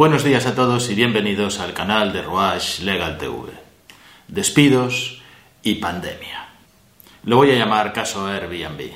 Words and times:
Buenos 0.00 0.24
días 0.24 0.46
a 0.46 0.54
todos 0.54 0.88
y 0.88 0.94
bienvenidos 0.94 1.60
al 1.60 1.74
canal 1.74 2.10
de 2.14 2.22
Rouache 2.22 2.84
Legal 2.84 3.18
TV. 3.18 3.50
Despidos 4.28 5.20
y 5.62 5.74
pandemia. 5.74 6.48
Lo 7.24 7.36
voy 7.36 7.50
a 7.50 7.58
llamar 7.58 7.92
caso 7.92 8.26
Airbnb. 8.26 8.92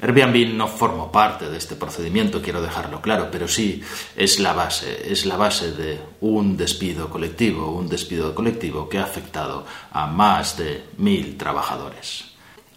Airbnb 0.00 0.54
no 0.54 0.66
formó 0.66 1.12
parte 1.12 1.50
de 1.50 1.58
este 1.58 1.76
procedimiento, 1.76 2.40
quiero 2.40 2.62
dejarlo 2.62 3.02
claro, 3.02 3.28
pero 3.30 3.46
sí 3.48 3.82
es 4.16 4.40
la 4.40 4.54
base, 4.54 5.12
es 5.12 5.26
la 5.26 5.36
base 5.36 5.72
de 5.72 6.00
un 6.22 6.56
despido 6.56 7.10
colectivo, 7.10 7.72
un 7.72 7.90
despido 7.90 8.34
colectivo 8.34 8.88
que 8.88 8.96
ha 8.96 9.04
afectado 9.04 9.66
a 9.92 10.06
más 10.06 10.56
de 10.56 10.84
mil 10.96 11.36
trabajadores. 11.36 12.24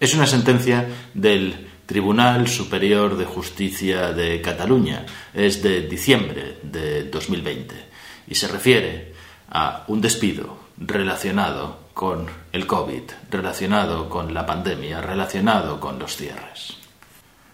Es 0.01 0.13
una 0.13 0.27
sentencia 0.27 0.85
del 1.13 1.69
Tribunal 1.85 2.47
Superior 2.47 3.17
de 3.17 3.25
Justicia 3.25 4.13
de 4.13 4.41
Cataluña. 4.41 5.05
Es 5.33 5.61
de 5.61 5.81
diciembre 5.81 6.57
de 6.63 7.03
2020 7.09 7.75
y 8.27 8.35
se 8.35 8.47
refiere 8.47 9.13
a 9.49 9.83
un 9.87 10.01
despido 10.01 10.57
relacionado 10.77 11.79
con 11.93 12.27
el 12.51 12.65
COVID, 12.65 13.03
relacionado 13.29 14.09
con 14.09 14.33
la 14.33 14.45
pandemia, 14.45 15.01
relacionado 15.01 15.79
con 15.79 15.99
los 15.99 16.15
cierres. 16.15 16.77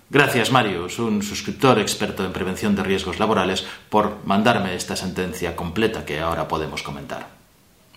Gracias, 0.09 0.51
Marius, 0.51 0.97
un 0.97 1.21
suscriptor 1.21 1.77
experto 1.77 2.25
en 2.25 2.33
prevención 2.33 2.75
de 2.75 2.83
riesgos 2.83 3.19
laborales, 3.19 3.65
por 3.89 4.25
mandarme 4.25 4.73
esta 4.73 4.95
sentencia 4.95 5.55
completa 5.55 6.03
que 6.03 6.19
ahora 6.19 6.47
podemos 6.47 6.81
comentar. 6.81 7.27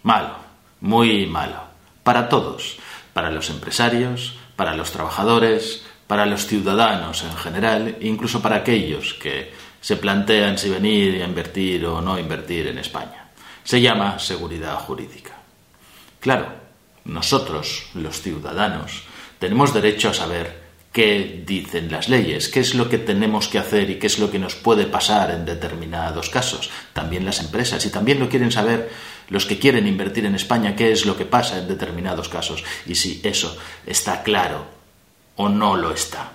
Malo, 0.02 0.36
muy 0.80 1.27
malo, 1.27 1.62
para 2.02 2.28
todos, 2.28 2.77
para 3.14 3.30
los 3.30 3.48
empresarios, 3.48 4.36
para 4.56 4.77
los 4.77 4.91
trabajadores, 4.92 5.84
para 6.12 6.26
los 6.26 6.46
ciudadanos 6.46 7.24
en 7.24 7.34
general, 7.38 7.96
incluso 8.02 8.42
para 8.42 8.56
aquellos 8.56 9.14
que 9.14 9.50
se 9.80 9.96
plantean 9.96 10.58
si 10.58 10.69
venir 10.69 11.22
a 11.22 11.24
invertir 11.24 11.86
o 11.86 12.02
no 12.02 12.19
invertir 12.19 12.66
en 12.66 12.77
España. 12.77 13.30
Se 13.64 13.80
llama 13.80 14.19
seguridad 14.19 14.74
jurídica. 14.74 15.32
Claro, 16.20 16.48
nosotros, 17.06 17.86
los 17.94 18.20
ciudadanos, 18.20 19.04
tenemos 19.38 19.72
derecho 19.72 20.10
a 20.10 20.12
saber 20.12 20.60
qué 20.92 21.44
dicen 21.46 21.91
las 21.91 22.10
leyes, 22.10 22.50
qué 22.50 22.60
es 22.60 22.74
lo 22.74 22.91
que 22.91 22.98
tenemos 22.98 23.48
que 23.48 23.58
hacer 23.58 23.88
y 23.88 23.98
qué 23.98 24.08
es 24.08 24.19
lo 24.19 24.30
que 24.30 24.38
nos 24.38 24.54
puede 24.54 24.84
pasar 24.84 25.30
en 25.30 25.47
determinados 25.47 26.28
casos. 26.28 26.69
También 26.92 27.24
las 27.24 27.41
empresas 27.41 27.86
y 27.86 27.91
también 27.91 28.20
lo 28.20 28.28
quieren 28.28 28.52
saber 28.52 28.91
los 29.30 29.47
que 29.47 29.58
quieren 29.58 29.86
invertir 29.86 30.26
en 30.26 30.34
España, 30.34 30.76
qué 30.76 30.92
es 30.92 31.06
lo 31.06 31.16
que 31.16 31.24
pasa 31.24 31.56
en 31.56 31.69
determinados 31.69 32.28
casos 32.28 32.62
y 32.84 32.97
si 32.97 33.22
eso 33.24 33.56
está 33.86 34.22
claro 34.22 34.81
o 35.36 35.48
no 35.48 35.77
lo 35.77 35.92
está. 35.92 36.33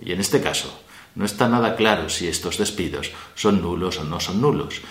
Y 0.00 0.12
en 0.12 0.20
este 0.20 0.40
caso, 0.40 0.82
no 1.14 1.24
está 1.24 1.48
nada 1.48 1.76
claro 1.76 2.08
si 2.08 2.28
estos 2.28 2.58
despidos 2.58 3.10
son 3.34 3.62
nulos 3.62 3.98
o 3.98 4.04
no 4.04 4.20
son 4.20 4.40
nulos. 4.40 4.82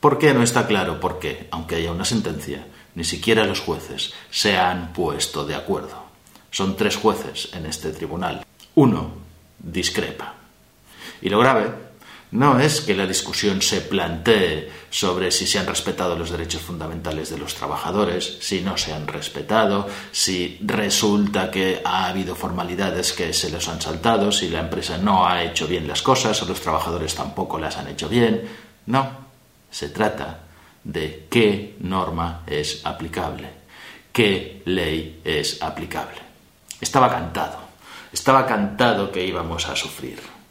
¿Por 0.00 0.18
qué 0.18 0.32
no 0.34 0.42
está 0.42 0.66
claro? 0.66 1.00
Porque, 1.00 1.48
aunque 1.50 1.76
haya 1.76 1.92
una 1.92 2.04
sentencia, 2.04 2.66
ni 2.94 3.04
siquiera 3.04 3.44
los 3.44 3.60
jueces 3.60 4.12
se 4.30 4.58
han 4.58 4.92
puesto 4.92 5.44
de 5.44 5.54
acuerdo. 5.54 6.02
Son 6.50 6.76
tres 6.76 6.96
jueces 6.96 7.48
en 7.52 7.66
este 7.66 7.92
tribunal. 7.92 8.44
Uno 8.74 9.12
discrepa. 9.58 10.34
Y 11.20 11.28
lo 11.28 11.38
grave 11.38 11.91
no 12.32 12.58
es 12.58 12.80
que 12.80 12.94
la 12.94 13.06
discusión 13.06 13.60
se 13.60 13.82
plantee 13.82 14.70
sobre 14.88 15.30
si 15.30 15.46
se 15.46 15.58
han 15.58 15.66
respetado 15.66 16.16
los 16.16 16.30
derechos 16.30 16.62
fundamentales 16.62 17.28
de 17.28 17.36
los 17.36 17.54
trabajadores, 17.54 18.38
si 18.40 18.62
no 18.62 18.78
se 18.78 18.94
han 18.94 19.06
respetado, 19.06 19.86
si 20.12 20.58
resulta 20.62 21.50
que 21.50 21.82
ha 21.84 22.06
habido 22.06 22.34
formalidades 22.34 23.12
que 23.12 23.34
se 23.34 23.50
los 23.50 23.68
han 23.68 23.82
saltado, 23.82 24.32
si 24.32 24.48
la 24.48 24.60
empresa 24.60 24.96
no 24.96 25.26
ha 25.26 25.44
hecho 25.44 25.66
bien 25.66 25.86
las 25.86 26.00
cosas 26.00 26.40
o 26.42 26.46
los 26.46 26.60
trabajadores 26.60 27.14
tampoco 27.14 27.58
las 27.58 27.76
han 27.76 27.88
hecho 27.88 28.08
bien. 28.08 28.48
No, 28.86 29.10
se 29.70 29.90
trata 29.90 30.40
de 30.84 31.26
qué 31.30 31.76
norma 31.80 32.44
es 32.46 32.80
aplicable, 32.84 33.50
qué 34.10 34.62
ley 34.64 35.20
es 35.22 35.62
aplicable. 35.62 36.20
Estaba 36.80 37.10
cantado, 37.10 37.58
estaba 38.10 38.46
cantado 38.46 39.12
que 39.12 39.26
íbamos 39.26 39.68
a 39.68 39.76
sufrir. 39.76 40.41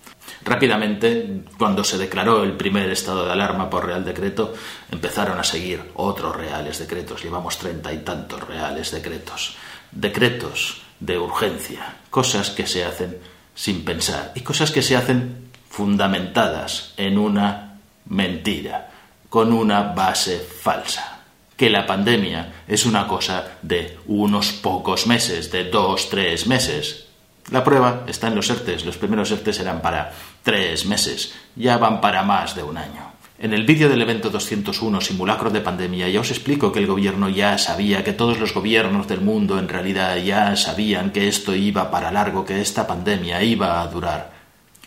Rápidamente, 0.43 1.43
cuando 1.57 1.83
se 1.83 1.97
declaró 1.97 2.43
el 2.43 2.53
primer 2.53 2.89
estado 2.89 3.25
de 3.25 3.31
alarma 3.31 3.69
por 3.69 3.85
Real 3.85 4.03
Decreto, 4.03 4.53
empezaron 4.91 5.39
a 5.39 5.43
seguir 5.43 5.91
otros 5.95 6.35
reales 6.35 6.79
decretos. 6.79 7.23
Llevamos 7.23 7.57
treinta 7.57 7.93
y 7.93 7.99
tantos 7.99 8.47
reales 8.47 8.91
decretos. 8.91 9.55
Decretos 9.91 10.81
de 10.99 11.17
urgencia, 11.17 11.97
cosas 12.09 12.49
que 12.49 12.65
se 12.65 12.85
hacen 12.85 13.17
sin 13.53 13.83
pensar 13.83 14.31
y 14.35 14.41
cosas 14.41 14.71
que 14.71 14.81
se 14.81 14.95
hacen 14.95 15.51
fundamentadas 15.69 16.93
en 16.97 17.17
una 17.17 17.79
mentira, 18.05 18.89
con 19.29 19.53
una 19.53 19.93
base 19.93 20.39
falsa 20.39 21.21
que 21.61 21.69
la 21.69 21.85
pandemia 21.85 22.63
es 22.67 22.87
una 22.87 23.05
cosa 23.05 23.59
de 23.61 23.99
unos 24.07 24.51
pocos 24.51 25.05
meses, 25.05 25.51
de 25.51 25.65
dos, 25.65 26.09
tres 26.09 26.47
meses. 26.47 27.05
La 27.51 27.63
prueba 27.63 28.03
está 28.07 28.29
en 28.29 28.35
los 28.35 28.49
ERTES. 28.49 28.83
Los 28.83 28.97
primeros 28.97 29.29
ERTES 29.29 29.59
eran 29.59 29.79
para 29.79 30.11
tres 30.43 30.85
meses. 30.85 31.33
Ya 31.55 31.77
van 31.77 32.01
para 32.01 32.23
más 32.23 32.55
de 32.55 32.63
un 32.63 32.77
año. 32.77 33.11
En 33.39 33.53
el 33.53 33.65
vídeo 33.65 33.89
del 33.89 34.01
evento 34.01 34.29
201, 34.29 35.01
Simulacro 35.01 35.49
de 35.49 35.61
Pandemia, 35.61 36.07
ya 36.09 36.19
os 36.19 36.29
explico 36.29 36.71
que 36.71 36.77
el 36.77 36.85
gobierno 36.85 37.27
ya 37.27 37.57
sabía, 37.57 38.03
que 38.03 38.13
todos 38.13 38.39
los 38.39 38.53
gobiernos 38.53 39.07
del 39.07 39.21
mundo 39.21 39.57
en 39.57 39.67
realidad 39.67 40.15
ya 40.17 40.55
sabían 40.55 41.11
que 41.11 41.27
esto 41.27 41.55
iba 41.55 41.89
para 41.89 42.11
largo, 42.11 42.45
que 42.45 42.61
esta 42.61 42.85
pandemia 42.85 43.41
iba 43.41 43.81
a 43.81 43.87
durar. 43.87 44.31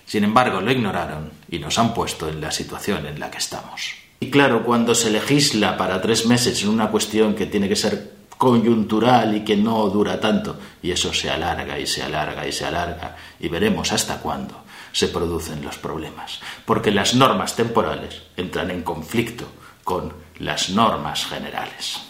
Sin 0.07 0.23
embargo, 0.23 0.61
lo 0.61 0.71
ignoraron 0.71 1.33
y 1.51 1.59
nos 1.59 1.79
han 1.81 1.93
puesto 1.95 2.29
en 2.29 2.41
la 2.41 2.53
situación 2.53 3.07
en 3.07 3.19
la 3.19 3.29
que 3.29 3.39
estamos. 3.39 3.97
Y 4.21 4.31
claro, 4.31 4.63
cuando 4.65 4.95
se 4.95 5.11
legisla 5.11 5.77
para 5.77 6.01
tres 6.01 6.25
meses 6.27 6.63
en 6.63 6.69
una 6.69 6.91
cuestión 6.91 7.35
que 7.35 7.47
tiene 7.47 7.69
que 7.69 7.75
ser 7.75 8.13
coyuntural 8.39 9.37
y 9.37 9.45
que 9.45 9.57
no 9.57 9.89
dura 9.89 10.21
tanto. 10.21 10.59
Y 10.81 10.93
eso 10.93 11.13
se 11.13 11.29
alarga 11.29 11.77
y 11.77 11.89
se 11.89 12.05
alarga 12.05 12.47
y 12.47 12.53
se 12.53 12.67
alarga 12.67 13.17
y 13.41 13.49
veremos 13.49 13.91
hasta 13.91 14.19
cuándo 14.19 14.64
se 14.95 15.09
producen 15.09 15.63
los 15.63 15.77
problemas. 15.77 16.41
Porque 16.65 16.93
las 16.93 17.15
normas 17.15 17.57
temporales 17.57 18.23
entran 18.37 18.71
en 18.71 18.83
conflicto 18.83 19.47
con 19.83 20.15
las 20.39 20.71
normas 20.71 21.27
generales. 21.27 22.01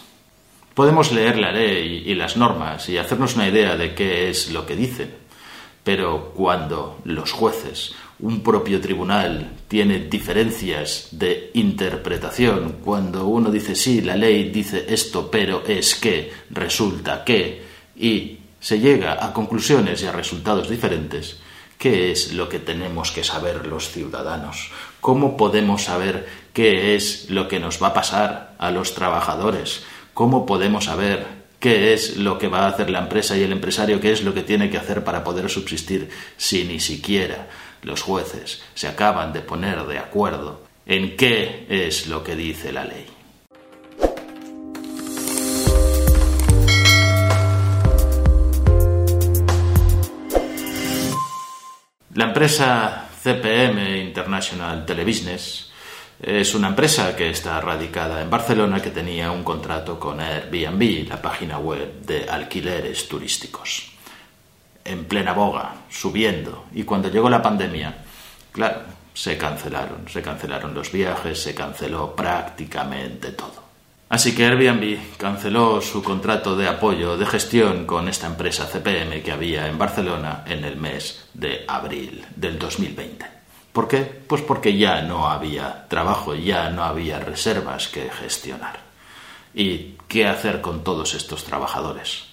Podemos 0.73 1.11
leer 1.11 1.37
la 1.37 1.51
ley 1.51 2.03
y 2.05 2.13
las 2.15 2.37
normas 2.37 2.87
y 2.89 2.97
hacernos 2.97 3.35
una 3.35 3.47
idea 3.47 3.75
de 3.75 3.95
qué 3.95 4.29
es 4.29 4.51
lo 4.51 4.65
que 4.65 4.75
dicen, 4.75 5.15
pero 5.83 6.31
cuando 6.35 6.99
los 7.05 7.31
jueces 7.31 7.95
un 8.19 8.41
propio 8.41 8.79
tribunal 8.79 9.51
tiene 9.67 9.99
diferencias 9.99 11.09
de 11.11 11.51
interpretación, 11.55 12.77
cuando 12.83 13.25
uno 13.27 13.51
dice 13.51 13.75
sí, 13.75 14.01
la 14.01 14.15
ley 14.15 14.51
dice 14.51 14.85
esto, 14.87 15.29
pero 15.29 15.63
es 15.65 15.95
que, 15.95 16.31
resulta 16.51 17.23
que, 17.23 17.61
y 17.97 18.37
se 18.59 18.79
llega 18.79 19.25
a 19.25 19.33
conclusiones 19.33 20.01
y 20.01 20.05
a 20.05 20.11
resultados 20.11 20.69
diferentes, 20.69 21.39
¿qué 21.77 22.11
es 22.11 22.33
lo 22.33 22.49
que 22.49 22.59
tenemos 22.59 23.11
que 23.11 23.23
saber 23.23 23.67
los 23.67 23.89
ciudadanos? 23.89 24.71
¿Cómo 25.01 25.37
podemos 25.37 25.83
saber 25.83 26.27
qué 26.53 26.95
es 26.95 27.29
lo 27.29 27.47
que 27.47 27.59
nos 27.59 27.81
va 27.81 27.87
a 27.87 27.93
pasar 27.93 28.55
a 28.57 28.71
los 28.71 28.93
trabajadores? 28.93 29.83
¿Cómo 30.13 30.45
podemos 30.45 30.85
saber 30.85 31.25
qué 31.59 31.93
es 31.93 32.17
lo 32.17 32.37
que 32.37 32.47
va 32.47 32.65
a 32.65 32.67
hacer 32.67 32.89
la 32.89 32.99
empresa 32.99 33.35
y 33.37 33.43
el 33.43 33.51
empresario, 33.51 33.99
qué 33.99 34.11
es 34.11 34.23
lo 34.23 34.33
que 34.33 34.43
tiene 34.43 34.69
que 34.69 34.77
hacer 34.77 35.03
para 35.03 35.23
poder 35.23 35.49
subsistir 35.49 36.09
si 36.37 36.63
ni 36.63 36.79
siquiera 36.79 37.47
los 37.81 38.01
jueces 38.01 38.61
se 38.73 38.87
acaban 38.87 39.33
de 39.33 39.41
poner 39.41 39.85
de 39.85 39.97
acuerdo 39.97 40.63
en 40.85 41.15
qué 41.15 41.65
es 41.69 42.07
lo 42.07 42.23
que 42.23 42.35
dice 42.35 42.71
la 42.71 42.85
ley. 42.85 43.14
La 52.25 52.29
empresa 52.29 53.07
CPM 53.21 53.99
International 53.99 54.83
Telebusiness 54.83 55.69
es 56.19 56.55
una 56.55 56.69
empresa 56.69 57.15
que 57.15 57.29
está 57.29 57.61
radicada 57.61 58.19
en 58.19 58.31
Barcelona 58.31 58.81
que 58.81 58.89
tenía 58.89 59.29
un 59.29 59.43
contrato 59.43 59.99
con 59.99 60.19
Airbnb, 60.19 61.07
la 61.07 61.21
página 61.21 61.59
web 61.59 62.01
de 62.01 62.27
alquileres 62.27 63.07
turísticos 63.07 63.91
en 64.83 65.05
plena 65.05 65.33
boga, 65.33 65.75
subiendo. 65.87 66.65
Y 66.73 66.81
cuando 66.81 67.09
llegó 67.09 67.29
la 67.29 67.43
pandemia, 67.43 67.95
claro, 68.51 68.81
se 69.13 69.37
cancelaron, 69.37 70.09
se 70.09 70.23
cancelaron 70.23 70.73
los 70.73 70.91
viajes, 70.91 71.39
se 71.39 71.53
canceló 71.53 72.15
prácticamente 72.15 73.33
todo. 73.33 73.64
Así 74.15 74.33
que 74.33 74.45
Airbnb 74.45 75.17
canceló 75.17 75.81
su 75.81 76.01
contrato 76.01 76.55
de 76.55 76.69
apoyo 76.69 77.17
de 77.17 77.25
gestión 77.25 77.85
con 77.85 78.07
esta 78.07 78.27
empresa 78.27 78.65
CPM 78.65 79.21
que 79.21 79.33
había 79.33 79.67
en 79.67 79.77
Barcelona 79.77 80.45
en 80.47 80.63
el 80.63 80.77
mes 80.77 81.25
de 81.33 81.65
abril 81.67 82.23
del 82.33 82.57
2020. 82.57 83.25
¿Por 83.73 83.89
qué? 83.89 84.03
Pues 84.03 84.41
porque 84.41 84.77
ya 84.77 85.01
no 85.01 85.27
había 85.27 85.85
trabajo, 85.89 86.33
ya 86.33 86.69
no 86.69 86.85
había 86.85 87.19
reservas 87.19 87.89
que 87.89 88.09
gestionar. 88.09 88.79
¿Y 89.53 89.97
qué 90.07 90.27
hacer 90.27 90.61
con 90.61 90.81
todos 90.81 91.13
estos 91.13 91.43
trabajadores? 91.43 92.23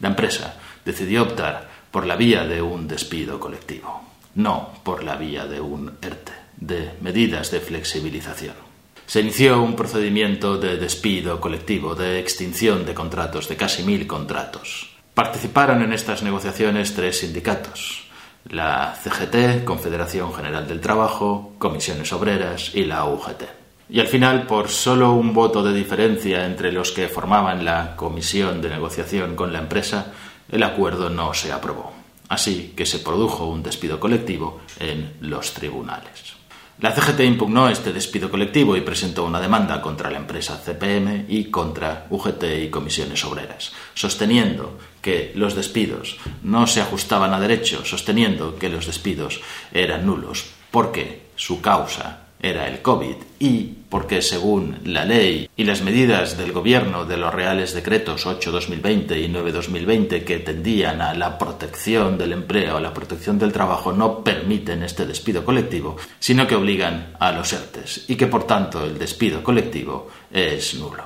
La 0.00 0.08
empresa 0.08 0.54
decidió 0.86 1.24
optar 1.24 1.68
por 1.90 2.06
la 2.06 2.16
vía 2.16 2.46
de 2.46 2.62
un 2.62 2.88
despido 2.88 3.38
colectivo, 3.38 4.04
no 4.36 4.70
por 4.82 5.04
la 5.04 5.16
vía 5.16 5.44
de 5.44 5.60
un 5.60 5.98
ERTE, 6.00 6.32
de 6.56 6.92
medidas 7.02 7.50
de 7.50 7.60
flexibilización. 7.60 8.65
Se 9.06 9.20
inició 9.20 9.62
un 9.62 9.76
procedimiento 9.76 10.58
de 10.58 10.76
despido 10.76 11.40
colectivo, 11.40 11.94
de 11.94 12.18
extinción 12.18 12.84
de 12.84 12.94
contratos, 12.94 13.48
de 13.48 13.56
casi 13.56 13.84
mil 13.84 14.06
contratos. 14.06 14.90
Participaron 15.14 15.82
en 15.82 15.92
estas 15.92 16.22
negociaciones 16.22 16.94
tres 16.94 17.20
sindicatos, 17.20 18.04
la 18.48 18.94
CGT, 19.02 19.64
Confederación 19.64 20.34
General 20.34 20.66
del 20.66 20.80
Trabajo, 20.80 21.54
Comisiones 21.58 22.12
Obreras 22.12 22.72
y 22.74 22.84
la 22.84 23.04
UGT. 23.04 23.44
Y 23.88 24.00
al 24.00 24.08
final, 24.08 24.46
por 24.46 24.68
solo 24.68 25.12
un 25.12 25.32
voto 25.32 25.62
de 25.62 25.72
diferencia 25.72 26.44
entre 26.44 26.72
los 26.72 26.90
que 26.90 27.08
formaban 27.08 27.64
la 27.64 27.94
comisión 27.94 28.60
de 28.60 28.70
negociación 28.70 29.36
con 29.36 29.52
la 29.52 29.60
empresa, 29.60 30.12
el 30.50 30.62
acuerdo 30.64 31.08
no 31.08 31.32
se 31.32 31.52
aprobó. 31.52 31.92
Así 32.28 32.74
que 32.76 32.84
se 32.84 32.98
produjo 32.98 33.46
un 33.46 33.62
despido 33.62 34.00
colectivo 34.00 34.60
en 34.80 35.14
los 35.20 35.54
tribunales. 35.54 36.35
La 36.78 36.92
CGT 36.92 37.20
impugnó 37.20 37.70
este 37.70 37.90
despido 37.90 38.30
colectivo 38.30 38.76
y 38.76 38.82
presentó 38.82 39.24
una 39.24 39.40
demanda 39.40 39.80
contra 39.80 40.10
la 40.10 40.18
empresa 40.18 40.60
CPM 40.62 41.24
y 41.26 41.46
contra 41.46 42.06
UGT 42.10 42.44
y 42.64 42.68
comisiones 42.68 43.24
obreras, 43.24 43.72
sosteniendo 43.94 44.78
que 45.00 45.32
los 45.34 45.54
despidos 45.54 46.18
no 46.42 46.66
se 46.66 46.82
ajustaban 46.82 47.32
a 47.32 47.40
derecho, 47.40 47.82
sosteniendo 47.86 48.56
que 48.56 48.68
los 48.68 48.86
despidos 48.86 49.40
eran 49.72 50.04
nulos, 50.04 50.50
porque 50.70 51.28
su 51.34 51.62
causa 51.62 52.25
era 52.50 52.68
el 52.68 52.82
COVID 52.82 53.16
y 53.38 53.74
porque 53.88 54.22
según 54.22 54.78
la 54.84 55.04
ley 55.04 55.48
y 55.56 55.64
las 55.64 55.82
medidas 55.82 56.36
del 56.36 56.52
gobierno 56.52 57.04
de 57.04 57.16
los 57.16 57.32
reales 57.32 57.74
decretos 57.74 58.26
8-2020 58.26 59.18
y 59.18 59.28
9-2020 59.28 60.24
que 60.24 60.38
tendían 60.38 61.00
a 61.00 61.14
la 61.14 61.38
protección 61.38 62.18
del 62.18 62.32
empleo, 62.32 62.76
a 62.76 62.80
la 62.80 62.92
protección 62.92 63.38
del 63.38 63.52
trabajo, 63.52 63.92
no 63.92 64.22
permiten 64.22 64.82
este 64.82 65.06
despido 65.06 65.44
colectivo, 65.44 65.96
sino 66.18 66.46
que 66.46 66.56
obligan 66.56 67.16
a 67.18 67.32
los 67.32 67.52
ERTES 67.52 68.04
y 68.08 68.16
que 68.16 68.26
por 68.26 68.46
tanto 68.46 68.84
el 68.84 68.98
despido 68.98 69.42
colectivo 69.42 70.08
es 70.30 70.74
nulo. 70.74 71.04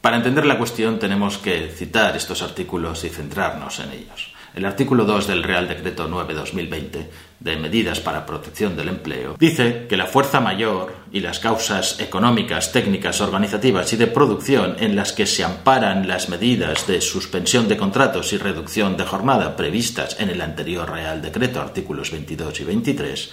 Para 0.00 0.16
entender 0.16 0.46
la 0.46 0.58
cuestión 0.58 0.98
tenemos 0.98 1.38
que 1.38 1.68
citar 1.68 2.16
estos 2.16 2.42
artículos 2.42 3.02
y 3.04 3.08
centrarnos 3.08 3.80
en 3.80 3.92
ellos. 3.92 4.37
El 4.58 4.64
artículo 4.64 5.04
2 5.04 5.28
del 5.28 5.44
Real 5.44 5.68
Decreto 5.68 6.08
9-2020 6.08 7.06
de 7.38 7.56
Medidas 7.58 8.00
para 8.00 8.26
Protección 8.26 8.76
del 8.76 8.88
Empleo 8.88 9.36
dice 9.38 9.86
que 9.88 9.96
la 9.96 10.06
fuerza 10.06 10.40
mayor 10.40 10.96
y 11.12 11.20
las 11.20 11.38
causas 11.38 12.00
económicas, 12.00 12.72
técnicas, 12.72 13.20
organizativas 13.20 13.92
y 13.92 13.96
de 13.96 14.08
producción 14.08 14.74
en 14.80 14.96
las 14.96 15.12
que 15.12 15.26
se 15.26 15.44
amparan 15.44 16.08
las 16.08 16.28
medidas 16.28 16.88
de 16.88 17.00
suspensión 17.00 17.68
de 17.68 17.76
contratos 17.76 18.32
y 18.32 18.38
reducción 18.38 18.96
de 18.96 19.04
jornada 19.04 19.54
previstas 19.54 20.18
en 20.18 20.28
el 20.28 20.40
anterior 20.40 20.90
Real 20.90 21.22
Decreto, 21.22 21.60
artículos 21.60 22.10
22 22.10 22.58
y 22.58 22.64
23, 22.64 23.30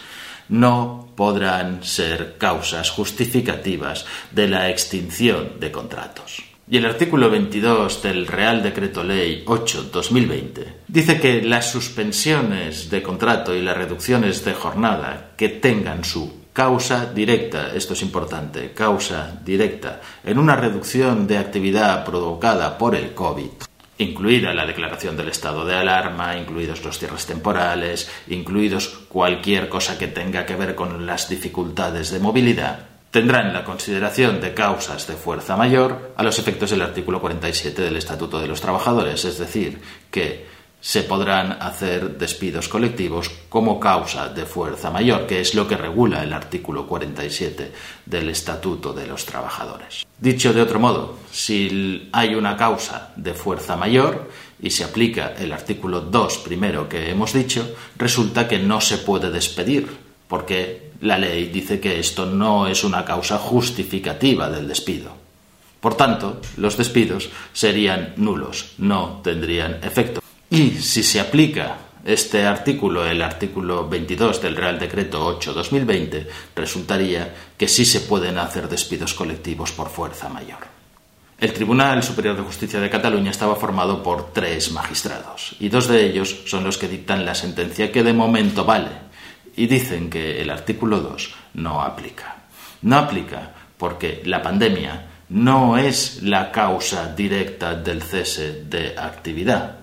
no 0.49 1.11
podrán 1.15 1.83
ser 1.83 2.37
causas 2.37 2.91
justificativas 2.91 4.05
de 4.29 4.47
la 4.47 4.69
extinción 4.69 5.59
de 5.59 5.71
contratos. 5.71 6.54
Y 6.67 6.77
el 6.77 6.85
artículo 6.87 7.29
22 7.29 8.01
del 8.01 8.25
Real 8.25 8.63
Decreto 8.63 9.03
Ley 9.03 9.43
8-2020 9.45 10.65
dice 10.87 11.19
que 11.19 11.43
las 11.43 11.69
suspensiones 11.69 12.89
de 12.89 13.03
contrato 13.03 13.53
y 13.53 13.61
las 13.61 13.77
reducciones 13.77 14.43
de 14.43 14.53
jornada 14.55 15.33
que 15.37 15.49
tengan 15.49 16.03
su 16.03 16.45
causa 16.53 17.13
directa, 17.13 17.71
esto 17.75 17.93
es 17.93 18.01
importante, 18.01 18.71
causa 18.71 19.39
directa, 19.45 20.01
en 20.23 20.39
una 20.39 20.55
reducción 20.55 21.27
de 21.27 21.37
actividad 21.37 22.03
provocada 22.03 22.79
por 22.79 22.95
el 22.95 23.13
COVID, 23.13 23.51
incluida 23.99 24.53
la 24.53 24.65
declaración 24.65 25.15
del 25.15 25.27
estado 25.27 25.65
de 25.65 25.75
alarma, 25.75 26.35
incluidos 26.35 26.83
los 26.83 26.97
cierres 26.97 27.27
temporales, 27.27 28.09
incluidos 28.27 28.87
cualquier 29.07 29.69
cosa 29.69 29.99
que 29.99 30.07
tenga 30.07 30.47
que 30.47 30.55
ver 30.55 30.73
con 30.73 31.05
las 31.05 31.29
dificultades 31.29 32.09
de 32.09 32.19
movilidad, 32.19 32.94
tendrán 33.15 33.53
la 33.53 33.63
consideración 33.63 34.41
de 34.41 34.53
causas 34.53 35.07
de 35.07 35.13
fuerza 35.13 35.55
mayor 35.55 36.11
a 36.17 36.21
los 36.21 36.37
efectos 36.37 36.71
del 36.71 36.81
artículo 36.81 37.21
47 37.21 37.81
del 37.81 37.95
Estatuto 37.95 38.41
de 38.41 38.47
los 38.49 38.59
Trabajadores, 38.59 39.23
es 39.23 39.37
decir, 39.37 39.79
que 40.11 40.45
se 40.81 41.03
podrán 41.03 41.53
hacer 41.61 42.17
despidos 42.17 42.67
colectivos 42.67 43.31
como 43.47 43.79
causa 43.79 44.27
de 44.27 44.45
fuerza 44.45 44.91
mayor, 44.91 45.27
que 45.27 45.39
es 45.39 45.55
lo 45.55 45.65
que 45.65 45.77
regula 45.77 46.23
el 46.23 46.33
artículo 46.33 46.85
47 46.85 47.71
del 48.05 48.27
Estatuto 48.27 48.91
de 48.91 49.07
los 49.07 49.25
Trabajadores. 49.25 50.05
Dicho 50.19 50.51
de 50.51 50.61
otro 50.61 50.81
modo, 50.81 51.17
si 51.31 52.09
hay 52.11 52.35
una 52.35 52.57
causa 52.57 53.13
de 53.15 53.33
fuerza 53.33 53.77
mayor 53.77 54.29
y 54.61 54.71
se 54.71 54.83
aplica 54.83 55.35
el 55.37 55.53
artículo 55.53 56.01
2 56.01 56.39
primero 56.39 56.89
que 56.89 57.09
hemos 57.11 57.31
dicho, 57.31 57.77
resulta 57.97 58.45
que 58.45 58.59
no 58.59 58.81
se 58.81 58.97
puede 58.97 59.31
despedir 59.31 60.03
porque 60.27 60.91
la 61.05 61.17
ley 61.17 61.45
dice 61.45 61.79
que 61.79 61.99
esto 61.99 62.25
no 62.25 62.67
es 62.67 62.83
una 62.83 63.05
causa 63.05 63.37
justificativa 63.37 64.49
del 64.49 64.67
despido. 64.67 65.15
Por 65.79 65.95
tanto, 65.95 66.41
los 66.57 66.77
despidos 66.77 67.29
serían 67.53 68.13
nulos, 68.17 68.73
no 68.79 69.21
tendrían 69.23 69.79
efecto. 69.83 70.21
Y 70.49 70.71
si 70.71 71.03
se 71.03 71.19
aplica 71.19 71.77
este 72.03 72.45
artículo, 72.45 73.05
el 73.05 73.21
artículo 73.21 73.87
22 73.87 74.41
del 74.41 74.55
Real 74.55 74.79
Decreto 74.79 75.39
8-2020, 75.39 76.27
resultaría 76.55 77.33
que 77.57 77.67
sí 77.67 77.85
se 77.85 78.01
pueden 78.01 78.37
hacer 78.37 78.67
despidos 78.67 79.13
colectivos 79.13 79.71
por 79.71 79.89
fuerza 79.89 80.29
mayor. 80.29 80.75
El 81.37 81.51
Tribunal 81.51 82.01
Superior 82.01 82.37
de 82.37 82.43
Justicia 82.43 82.79
de 82.79 82.89
Cataluña 82.89 83.29
estaba 83.29 83.55
formado 83.55 84.01
por 84.01 84.31
tres 84.31 84.71
magistrados, 84.71 85.55
y 85.59 85.69
dos 85.69 85.87
de 85.87 86.05
ellos 86.05 86.43
son 86.45 86.63
los 86.63 86.77
que 86.77 86.87
dictan 86.87 87.25
la 87.25 87.35
sentencia 87.35 87.91
que 87.91 88.03
de 88.03 88.13
momento 88.13 88.63
vale, 88.63 89.04
y 89.55 89.67
dicen 89.67 90.09
que 90.09 90.41
el 90.41 90.49
artículo 90.49 90.99
2 90.99 91.33
no 91.55 91.81
aplica. 91.81 92.35
No 92.81 92.97
aplica 92.97 93.51
porque 93.77 94.21
la 94.25 94.41
pandemia 94.41 95.07
no 95.29 95.77
es 95.77 96.21
la 96.23 96.51
causa 96.51 97.13
directa 97.13 97.75
del 97.75 98.01
cese 98.01 98.63
de 98.65 98.95
actividad. 98.97 99.77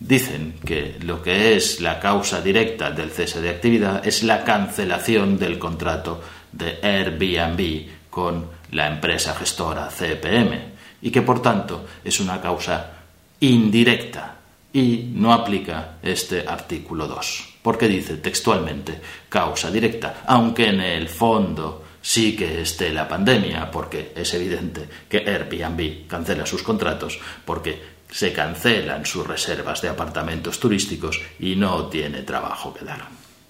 Dicen 0.00 0.54
que 0.64 0.96
lo 1.02 1.22
que 1.22 1.56
es 1.56 1.80
la 1.80 1.98
causa 1.98 2.40
directa 2.40 2.90
del 2.90 3.10
cese 3.10 3.40
de 3.40 3.50
actividad 3.50 4.06
es 4.06 4.22
la 4.22 4.44
cancelación 4.44 5.38
del 5.38 5.58
contrato 5.58 6.22
de 6.52 6.78
Airbnb 6.82 8.10
con 8.10 8.46
la 8.72 8.88
empresa 8.88 9.34
gestora 9.34 9.88
CPM 9.88 10.78
y 11.02 11.10
que 11.10 11.22
por 11.22 11.42
tanto 11.42 11.86
es 12.04 12.20
una 12.20 12.40
causa 12.40 12.92
indirecta 13.40 14.36
y 14.72 15.10
no 15.14 15.32
aplica 15.32 15.96
este 16.02 16.44
artículo 16.46 17.06
2 17.06 17.57
porque 17.68 17.86
dice 17.86 18.16
textualmente 18.16 18.98
causa 19.28 19.70
directa, 19.70 20.22
aunque 20.26 20.68
en 20.68 20.80
el 20.80 21.06
fondo 21.06 21.84
sí 22.00 22.34
que 22.34 22.62
esté 22.62 22.90
la 22.94 23.06
pandemia, 23.06 23.70
porque 23.70 24.14
es 24.16 24.32
evidente 24.32 24.88
que 25.06 25.18
Airbnb 25.18 26.06
cancela 26.06 26.46
sus 26.46 26.62
contratos 26.62 27.20
porque 27.44 27.78
se 28.10 28.32
cancelan 28.32 29.04
sus 29.04 29.26
reservas 29.26 29.82
de 29.82 29.90
apartamentos 29.90 30.58
turísticos 30.58 31.20
y 31.40 31.56
no 31.56 31.88
tiene 31.88 32.22
trabajo 32.22 32.72
que 32.72 32.86
dar. 32.86 33.04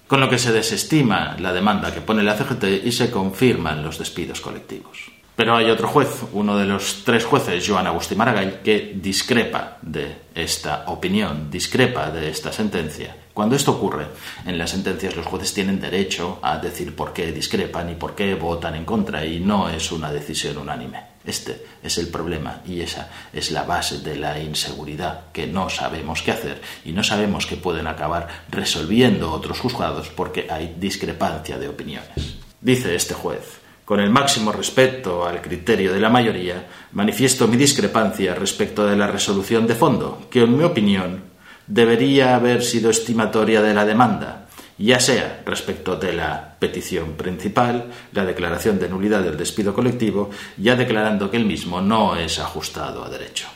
Con 0.05 0.19
lo 0.19 0.29
que 0.29 0.37
se 0.37 0.51
desestima 0.51 1.37
la 1.39 1.53
demanda 1.53 1.93
que 1.93 2.01
pone 2.01 2.21
la 2.21 2.35
CGT 2.35 2.83
y 2.83 2.91
se 2.91 3.09
confirman 3.09 3.81
los 3.81 3.99
despidos 3.99 4.41
colectivos. 4.41 4.97
Pero 5.39 5.55
hay 5.55 5.69
otro 5.69 5.87
juez, 5.87 6.09
uno 6.33 6.57
de 6.57 6.65
los 6.65 7.03
tres 7.05 7.23
jueces, 7.23 7.65
Joan 7.65 7.87
Agustí 7.87 8.13
Maragall, 8.13 8.59
que 8.61 8.91
discrepa 8.95 9.77
de 9.81 10.23
esta 10.35 10.83
opinión, 10.87 11.49
discrepa 11.49 12.11
de 12.11 12.29
esta 12.29 12.51
sentencia. 12.51 13.15
Cuando 13.39 13.55
esto 13.55 13.71
ocurre, 13.71 14.07
en 14.45 14.57
las 14.57 14.71
sentencias 14.71 15.15
los 15.15 15.25
jueces 15.25 15.53
tienen 15.53 15.79
derecho 15.79 16.39
a 16.41 16.57
decir 16.57 16.93
por 16.93 17.13
qué 17.13 17.31
discrepan 17.31 17.89
y 17.89 17.95
por 17.95 18.13
qué 18.13 18.35
votan 18.35 18.75
en 18.75 18.83
contra 18.83 19.23
y 19.23 19.39
no 19.39 19.69
es 19.69 19.93
una 19.93 20.11
decisión 20.11 20.57
unánime. 20.57 21.03
Este 21.23 21.65
es 21.81 21.97
el 21.99 22.09
problema 22.09 22.59
y 22.67 22.81
esa 22.81 23.09
es 23.31 23.51
la 23.51 23.63
base 23.63 23.99
de 23.99 24.17
la 24.17 24.37
inseguridad, 24.37 25.31
que 25.31 25.47
no 25.47 25.69
sabemos 25.69 26.21
qué 26.21 26.31
hacer 26.31 26.61
y 26.83 26.91
no 26.91 27.01
sabemos 27.01 27.45
qué 27.45 27.55
pueden 27.55 27.87
acabar 27.87 28.27
resolviendo 28.49 29.31
otros 29.31 29.61
juzgados 29.61 30.09
porque 30.09 30.47
hay 30.49 30.75
discrepancia 30.77 31.57
de 31.57 31.69
opiniones. 31.69 32.35
Dice 32.59 32.93
este 32.93 33.13
juez, 33.13 33.61
con 33.85 34.01
el 34.01 34.09
máximo 34.09 34.51
respeto 34.51 35.25
al 35.25 35.41
criterio 35.41 35.93
de 35.93 36.01
la 36.01 36.09
mayoría, 36.09 36.67
manifiesto 36.91 37.47
mi 37.47 37.55
discrepancia 37.55 38.35
respecto 38.35 38.85
de 38.85 38.97
la 38.97 39.07
resolución 39.07 39.65
de 39.65 39.75
fondo, 39.75 40.27
que 40.29 40.41
en 40.41 40.57
mi 40.57 40.65
opinión 40.65 41.28
debería 41.69 42.35
haber 42.35 42.63
sido 42.63 42.89
estimatoria 42.89 43.61
de 43.61 43.73
la 43.73 43.85
demanda, 43.85 44.47
ya 44.77 44.99
sea 44.99 45.41
respecto 45.45 45.95
de 45.95 46.13
la 46.13 46.55
petición 46.57 47.13
principal, 47.13 47.91
la 48.11 48.25
declaración 48.25 48.79
de 48.79 48.89
nulidad 48.89 49.21
del 49.21 49.37
despido 49.37 49.73
colectivo, 49.73 50.31
ya 50.57 50.75
declarando 50.75 51.29
que 51.29 51.37
el 51.37 51.45
mismo 51.45 51.79
no 51.79 52.15
es 52.15 52.39
ajustado 52.39 53.05
a 53.05 53.09
derecho. 53.09 53.47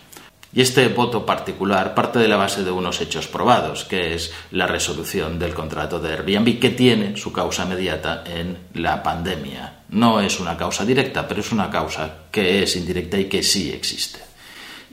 Y 0.55 0.62
este 0.62 0.88
voto 0.89 1.25
particular 1.25 1.96
parte 1.96 2.20
de 2.20 2.27
la 2.27 2.36
base 2.36 2.63
de 2.63 2.70
unos 2.70 3.01
hechos 3.01 3.27
probados, 3.27 3.86
que 3.86 4.13
es 4.13 4.32
la 4.51 4.67
resolución 4.67 5.39
del 5.39 5.55
contrato 5.55 6.00
de 6.00 6.13
Airbnb, 6.13 6.60
que 6.60 6.70
tiene 6.70 7.17
su 7.17 7.34
causa 7.34 7.63
inmediata 7.63 8.24
en 8.27 8.55
la 8.75 9.01
pandemia. 9.01 9.79
No 9.89 10.22
es 10.22 10.39
una 10.39 10.55
causa 10.55 10.86
directa, 10.86 11.27
pero 11.27 11.41
es 11.41 11.51
una 11.51 11.72
causa 11.72 12.25
que 12.29 12.62
es 12.62 12.75
indirecta 12.75 13.17
y 13.17 13.25
que 13.25 13.41
sí 13.41 13.72
existe. 13.72 14.33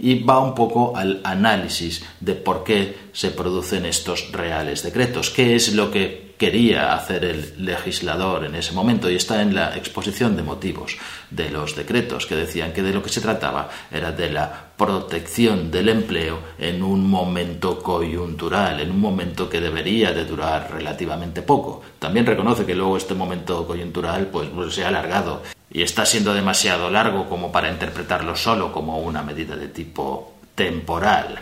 Y 0.01 0.23
va 0.23 0.41
un 0.41 0.55
poco 0.55 0.97
al 0.97 1.21
análisis 1.25 2.03
de 2.21 2.35
por 2.35 2.65
qué 2.65 2.97
se 3.13 3.31
producen 3.31 3.87
estos 3.87 4.33
reales 4.33 4.83
decretos, 4.83 5.31
qué 5.31 5.55
es 5.55 5.75
lo 5.75 5.91
que 5.91 6.31
quería 6.41 6.95
hacer 6.95 7.27
el 7.27 7.67
legislador 7.67 8.47
en 8.47 8.55
ese 8.55 8.73
momento 8.73 9.11
y 9.11 9.17
está 9.17 9.43
en 9.43 9.55
la 9.55 9.77
exposición 9.77 10.37
de 10.37 10.43
motivos 10.43 10.97
de 11.31 11.51
los 11.51 11.77
decretos 11.77 12.25
que 12.25 12.35
decían 12.35 12.73
que 12.73 12.83
de 12.83 12.95
lo 12.95 13.03
que 13.03 13.11
se 13.11 13.21
trataba 13.21 13.69
era 13.91 14.11
de 14.11 14.31
la 14.31 14.71
protección 14.75 15.71
del 15.71 15.91
empleo 15.91 16.39
en 16.59 16.83
un 16.83 17.07
momento 17.07 17.79
coyuntural, 17.79 18.81
en 18.81 18.91
un 18.91 19.01
momento 19.01 19.51
que 19.51 19.61
debería 19.61 20.13
de 20.13 20.25
durar 20.25 20.73
relativamente 20.73 21.43
poco. 21.43 21.83
También 21.99 22.25
reconoce 22.25 22.65
que 22.65 22.75
luego 22.75 22.97
este 22.97 23.15
momento 23.15 23.67
coyuntural 23.67 24.29
pues, 24.29 24.49
pues 24.49 24.75
se 24.75 24.83
ha 24.83 24.89
alargado 24.89 25.43
y 25.73 25.83
está 25.83 26.05
siendo 26.05 26.35
demasiado 26.35 26.91
largo 26.91 27.29
como 27.29 27.53
para 27.53 27.71
interpretarlo 27.71 28.35
solo 28.37 28.73
como 28.73 28.99
una 28.99 29.23
medida 29.23 29.57
de 29.57 29.69
tipo 29.69 30.35
temporal. 30.55 31.39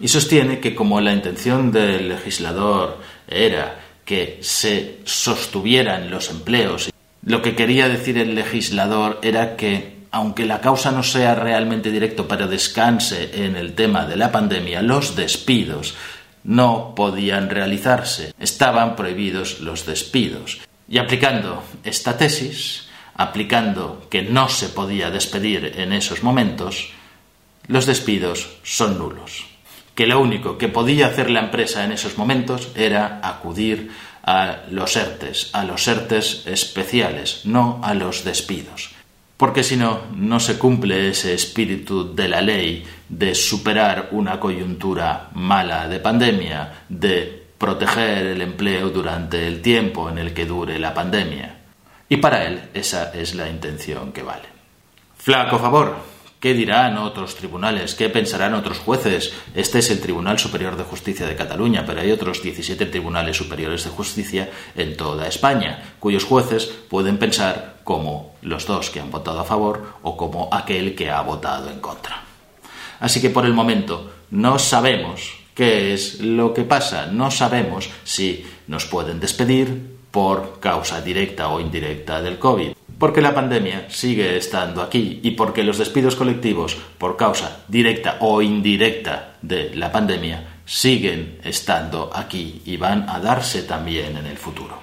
Y 0.00 0.08
sostiene 0.08 0.60
que 0.60 0.74
como 0.74 1.00
la 1.00 1.12
intención 1.12 1.72
del 1.72 2.08
legislador 2.08 2.98
era 3.26 3.80
que 4.04 4.38
se 4.42 5.00
sostuvieran 5.04 6.10
los 6.10 6.30
empleos. 6.30 6.90
Lo 7.24 7.42
que 7.42 7.54
quería 7.54 7.88
decir 7.88 8.16
el 8.18 8.34
legislador 8.34 9.18
era 9.22 9.56
que, 9.56 9.98
aunque 10.10 10.46
la 10.46 10.60
causa 10.60 10.90
no 10.90 11.02
sea 11.02 11.34
realmente 11.34 11.90
directo, 11.90 12.26
pero 12.26 12.46
descanse 12.48 13.44
en 13.44 13.56
el 13.56 13.74
tema 13.74 14.06
de 14.06 14.16
la 14.16 14.32
pandemia, 14.32 14.82
los 14.82 15.14
despidos 15.14 15.94
no 16.44 16.94
podían 16.94 17.50
realizarse. 17.50 18.32
Estaban 18.38 18.96
prohibidos 18.96 19.60
los 19.60 19.84
despidos. 19.84 20.60
Y 20.88 20.96
aplicando 20.98 21.62
esta 21.84 22.16
tesis, 22.16 22.88
aplicando 23.18 24.06
que 24.08 24.22
no 24.22 24.48
se 24.48 24.70
podía 24.70 25.10
despedir 25.10 25.74
en 25.76 25.92
esos 25.92 26.22
momentos, 26.22 26.88
los 27.66 27.84
despidos 27.84 28.48
son 28.62 28.96
nulos 28.96 29.44
que 29.98 30.06
lo 30.06 30.20
único 30.20 30.58
que 30.58 30.68
podía 30.68 31.08
hacer 31.08 31.28
la 31.28 31.40
empresa 31.40 31.84
en 31.84 31.90
esos 31.90 32.16
momentos 32.16 32.68
era 32.76 33.18
acudir 33.20 33.90
a 34.22 34.58
los 34.70 34.94
ERTES, 34.96 35.50
a 35.52 35.64
los 35.64 35.88
ERTES 35.88 36.46
especiales, 36.46 37.40
no 37.42 37.80
a 37.82 37.94
los 37.94 38.22
despidos. 38.22 38.90
Porque 39.36 39.64
si 39.64 39.76
no, 39.76 40.02
no 40.14 40.38
se 40.38 40.56
cumple 40.56 41.08
ese 41.08 41.34
espíritu 41.34 42.14
de 42.14 42.28
la 42.28 42.40
ley 42.40 42.84
de 43.08 43.34
superar 43.34 44.10
una 44.12 44.38
coyuntura 44.38 45.30
mala 45.34 45.88
de 45.88 45.98
pandemia, 45.98 46.84
de 46.88 47.46
proteger 47.58 48.24
el 48.26 48.40
empleo 48.40 48.90
durante 48.90 49.48
el 49.48 49.60
tiempo 49.60 50.08
en 50.08 50.18
el 50.18 50.32
que 50.32 50.46
dure 50.46 50.78
la 50.78 50.94
pandemia. 50.94 51.57
Y 52.08 52.16
para 52.18 52.46
él 52.46 52.70
esa 52.74 53.12
es 53.12 53.34
la 53.34 53.48
intención 53.48 54.12
que 54.12 54.22
vale. 54.22 54.48
Flaco 55.16 55.58
favor, 55.58 55.96
¿Qué 56.40 56.54
dirán 56.54 56.98
otros 56.98 57.34
tribunales? 57.34 57.96
¿Qué 57.96 58.08
pensarán 58.10 58.54
otros 58.54 58.78
jueces? 58.78 59.32
Este 59.56 59.80
es 59.80 59.90
el 59.90 59.98
Tribunal 59.98 60.38
Superior 60.38 60.76
de 60.76 60.84
Justicia 60.84 61.26
de 61.26 61.34
Cataluña, 61.34 61.82
pero 61.84 62.00
hay 62.00 62.12
otros 62.12 62.40
17 62.40 62.86
tribunales 62.86 63.36
superiores 63.36 63.82
de 63.82 63.90
justicia 63.90 64.48
en 64.76 64.96
toda 64.96 65.26
España, 65.26 65.94
cuyos 65.98 66.22
jueces 66.22 66.66
pueden 66.88 67.18
pensar 67.18 67.78
como 67.82 68.36
los 68.42 68.66
dos 68.66 68.90
que 68.90 69.00
han 69.00 69.10
votado 69.10 69.40
a 69.40 69.44
favor 69.44 69.94
o 70.02 70.16
como 70.16 70.48
aquel 70.52 70.94
que 70.94 71.10
ha 71.10 71.22
votado 71.22 71.70
en 71.70 71.80
contra. 71.80 72.22
Así 73.00 73.20
que 73.20 73.30
por 73.30 73.44
el 73.44 73.52
momento 73.52 74.12
no 74.30 74.60
sabemos 74.60 75.32
qué 75.56 75.92
es 75.92 76.20
lo 76.20 76.54
que 76.54 76.62
pasa, 76.62 77.06
no 77.06 77.32
sabemos 77.32 77.90
si 78.04 78.46
nos 78.68 78.86
pueden 78.86 79.18
despedir 79.18 79.97
por 80.10 80.60
causa 80.60 81.00
directa 81.00 81.48
o 81.48 81.60
indirecta 81.60 82.22
del 82.22 82.38
COVID 82.38 82.72
porque 82.98 83.20
la 83.20 83.34
pandemia 83.34 83.86
sigue 83.88 84.36
estando 84.36 84.82
aquí 84.82 85.20
y 85.22 85.30
porque 85.32 85.62
los 85.62 85.78
despidos 85.78 86.16
colectivos 86.16 86.76
por 86.98 87.16
causa 87.16 87.62
directa 87.68 88.16
o 88.20 88.42
indirecta 88.42 89.36
de 89.40 89.74
la 89.74 89.92
pandemia 89.92 90.60
siguen 90.66 91.38
estando 91.44 92.10
aquí 92.12 92.60
y 92.66 92.76
van 92.76 93.08
a 93.08 93.20
darse 93.20 93.62
también 93.62 94.16
en 94.16 94.26
el 94.26 94.36
futuro. 94.36 94.78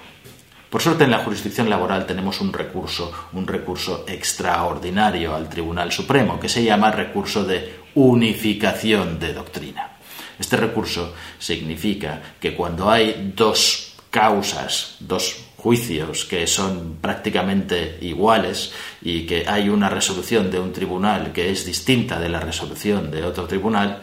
Por 0.70 0.82
suerte 0.82 1.04
en 1.04 1.10
la 1.10 1.18
jurisdicción 1.18 1.70
laboral 1.70 2.06
tenemos 2.06 2.40
un 2.40 2.52
recurso, 2.52 3.12
un 3.34 3.46
recurso 3.46 4.04
extraordinario 4.08 5.34
al 5.34 5.48
Tribunal 5.48 5.92
Supremo 5.92 6.40
que 6.40 6.48
se 6.48 6.64
llama 6.64 6.90
recurso 6.90 7.44
de 7.44 7.76
unificación 7.94 9.18
de 9.18 9.32
doctrina. 9.34 9.90
Este 10.38 10.56
recurso 10.56 11.14
significa 11.38 12.20
que 12.40 12.54
cuando 12.54 12.90
hay 12.90 13.32
dos 13.34 13.85
causas, 14.16 14.96
dos 15.00 15.44
juicios 15.58 16.24
que 16.24 16.46
son 16.46 16.96
prácticamente 17.02 17.98
iguales 18.00 18.72
y 19.02 19.26
que 19.26 19.44
hay 19.46 19.68
una 19.68 19.90
resolución 19.90 20.50
de 20.50 20.58
un 20.58 20.72
tribunal 20.72 21.34
que 21.34 21.50
es 21.50 21.66
distinta 21.66 22.18
de 22.18 22.30
la 22.30 22.40
resolución 22.40 23.10
de 23.10 23.22
otro 23.22 23.46
tribunal, 23.46 24.00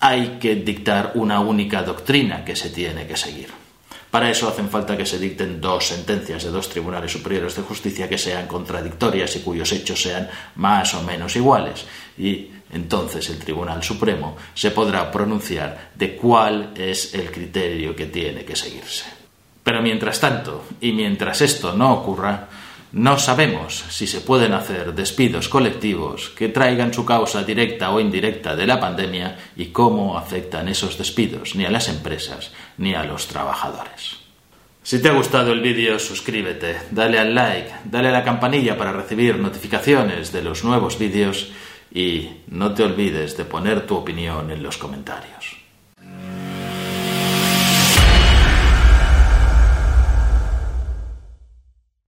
hay 0.00 0.38
que 0.40 0.56
dictar 0.56 1.12
una 1.14 1.38
única 1.38 1.84
doctrina 1.84 2.44
que 2.44 2.56
se 2.56 2.70
tiene 2.70 3.06
que 3.06 3.16
seguir. 3.16 3.65
Para 4.10 4.30
eso 4.30 4.48
hacen 4.48 4.70
falta 4.70 4.96
que 4.96 5.04
se 5.04 5.18
dicten 5.18 5.60
dos 5.60 5.88
sentencias 5.88 6.44
de 6.44 6.50
dos 6.50 6.68
tribunales 6.68 7.12
superiores 7.12 7.56
de 7.56 7.62
justicia 7.62 8.08
que 8.08 8.18
sean 8.18 8.46
contradictorias 8.46 9.34
y 9.36 9.40
cuyos 9.40 9.72
hechos 9.72 10.00
sean 10.00 10.28
más 10.56 10.94
o 10.94 11.02
menos 11.02 11.36
iguales. 11.36 11.84
Y 12.16 12.50
entonces 12.72 13.28
el 13.30 13.38
Tribunal 13.38 13.82
Supremo 13.82 14.36
se 14.54 14.70
podrá 14.70 15.10
pronunciar 15.10 15.90
de 15.94 16.16
cuál 16.16 16.72
es 16.76 17.14
el 17.14 17.30
criterio 17.30 17.94
que 17.94 18.06
tiene 18.06 18.44
que 18.44 18.56
seguirse. 18.56 19.04
Pero 19.62 19.82
mientras 19.82 20.20
tanto, 20.20 20.64
y 20.80 20.92
mientras 20.92 21.40
esto 21.40 21.72
no 21.72 21.92
ocurra, 21.94 22.48
no 22.96 23.18
sabemos 23.18 23.84
si 23.90 24.06
se 24.06 24.22
pueden 24.22 24.54
hacer 24.54 24.94
despidos 24.94 25.50
colectivos 25.50 26.30
que 26.30 26.48
traigan 26.48 26.94
su 26.94 27.04
causa 27.04 27.42
directa 27.42 27.90
o 27.90 28.00
indirecta 28.00 28.56
de 28.56 28.66
la 28.66 28.80
pandemia 28.80 29.36
y 29.54 29.66
cómo 29.66 30.16
afectan 30.16 30.66
esos 30.66 30.96
despidos 30.96 31.56
ni 31.56 31.66
a 31.66 31.70
las 31.70 31.90
empresas 31.90 32.52
ni 32.78 32.94
a 32.94 33.04
los 33.04 33.26
trabajadores. 33.26 34.16
Si 34.82 35.02
te 35.02 35.10
ha 35.10 35.12
gustado 35.12 35.52
el 35.52 35.60
vídeo, 35.60 35.98
suscríbete, 35.98 36.78
dale 36.90 37.18
al 37.18 37.34
like, 37.34 37.70
dale 37.84 38.08
a 38.08 38.12
la 38.12 38.24
campanilla 38.24 38.78
para 38.78 38.92
recibir 38.92 39.36
notificaciones 39.36 40.32
de 40.32 40.40
los 40.40 40.64
nuevos 40.64 40.98
vídeos 40.98 41.52
y 41.92 42.30
no 42.48 42.72
te 42.72 42.82
olvides 42.82 43.36
de 43.36 43.44
poner 43.44 43.86
tu 43.86 43.94
opinión 43.94 44.50
en 44.50 44.62
los 44.62 44.78
comentarios. 44.78 45.65